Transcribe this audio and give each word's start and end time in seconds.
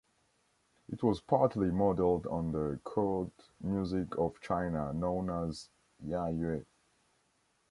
It 0.91 1.03
was 1.03 1.21
partly 1.21 1.69
modeled 1.69 2.25
on 2.25 2.51
the 2.51 2.79
court 2.83 3.31
music 3.59 4.17
of 4.17 4.39
China, 4.41 4.91
known 4.93 5.29
as 5.29 5.69
"yayue". 6.03 6.65